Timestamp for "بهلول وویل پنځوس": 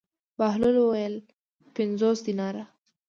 0.37-2.19